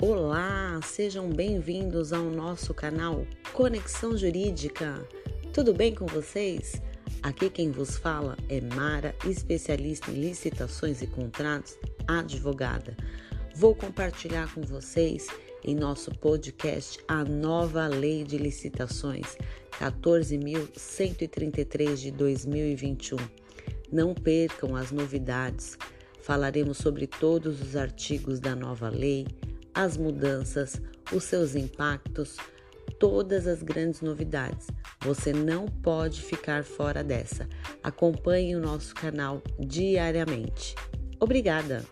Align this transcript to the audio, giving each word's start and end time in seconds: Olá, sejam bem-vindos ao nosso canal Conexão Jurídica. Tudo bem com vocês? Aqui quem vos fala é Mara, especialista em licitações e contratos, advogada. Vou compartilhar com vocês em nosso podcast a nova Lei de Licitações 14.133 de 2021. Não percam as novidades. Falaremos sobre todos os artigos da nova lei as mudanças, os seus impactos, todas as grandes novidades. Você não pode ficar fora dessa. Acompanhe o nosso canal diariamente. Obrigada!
Olá, 0.00 0.78
sejam 0.84 1.28
bem-vindos 1.28 2.12
ao 2.12 2.22
nosso 2.22 2.72
canal 2.72 3.26
Conexão 3.52 4.16
Jurídica. 4.16 5.04
Tudo 5.52 5.74
bem 5.74 5.92
com 5.92 6.06
vocês? 6.06 6.80
Aqui 7.20 7.50
quem 7.50 7.72
vos 7.72 7.96
fala 7.96 8.36
é 8.48 8.60
Mara, 8.60 9.12
especialista 9.24 10.12
em 10.12 10.20
licitações 10.20 11.02
e 11.02 11.08
contratos, 11.08 11.76
advogada. 12.06 12.96
Vou 13.56 13.74
compartilhar 13.74 14.54
com 14.54 14.60
vocês 14.60 15.26
em 15.64 15.74
nosso 15.74 16.12
podcast 16.12 17.00
a 17.08 17.24
nova 17.24 17.88
Lei 17.88 18.22
de 18.22 18.38
Licitações 18.38 19.36
14.133 19.80 21.96
de 21.96 22.12
2021. 22.12 23.18
Não 23.90 24.14
percam 24.14 24.76
as 24.76 24.92
novidades. 24.92 25.76
Falaremos 26.20 26.78
sobre 26.78 27.08
todos 27.08 27.60
os 27.60 27.74
artigos 27.74 28.38
da 28.38 28.54
nova 28.54 28.88
lei 28.88 29.26
as 29.78 29.96
mudanças, 29.96 30.82
os 31.12 31.22
seus 31.22 31.54
impactos, 31.54 32.36
todas 32.98 33.46
as 33.46 33.62
grandes 33.62 34.00
novidades. 34.00 34.66
Você 35.02 35.32
não 35.32 35.66
pode 35.66 36.20
ficar 36.20 36.64
fora 36.64 37.04
dessa. 37.04 37.48
Acompanhe 37.80 38.56
o 38.56 38.60
nosso 38.60 38.92
canal 38.92 39.40
diariamente. 39.56 40.74
Obrigada! 41.20 41.84